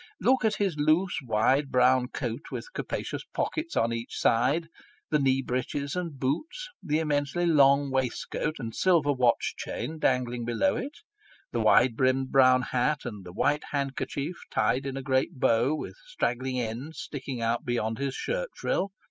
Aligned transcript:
Look 0.19 0.43
at 0.43 0.55
his 0.55 0.77
loose, 0.79 1.19
wide, 1.21 1.71
brown 1.71 2.07
coat, 2.07 2.39
M.P. 2.51 2.51
i 2.51 2.51
i 2.51 2.51
5 2.51 2.51
with 2.53 2.73
capacious 2.73 3.23
pockets 3.35 3.77
on 3.77 3.93
each 3.93 4.17
side; 4.17 4.67
the 5.11 5.19
knee 5.19 5.43
breeches 5.43 5.95
and 5.95 6.17
boots, 6.19 6.69
the 6.81 6.97
immensely 6.97 7.45
long 7.45 7.91
waistcoat, 7.91 8.55
and 8.57 8.73
silver 8.73 9.13
watch 9.13 9.53
chain 9.57 9.99
dangling 9.99 10.43
below 10.43 10.75
it, 10.75 10.97
the 11.51 11.61
wide 11.61 11.95
brimmed 11.95 12.31
brown 12.31 12.63
hat, 12.63 13.05
and 13.05 13.23
the 13.23 13.31
white 13.31 13.65
handkerchief 13.73 14.37
tied 14.49 14.87
in 14.87 14.97
a 14.97 15.03
great 15.03 15.35
bow, 15.39 15.75
with 15.75 15.93
straggling 16.07 16.59
ends 16.59 16.97
sticking 16.97 17.39
out 17.39 17.63
beyond 17.63 17.99
his 17.99 18.15
shirt 18.15 18.49
frill. 18.55 18.91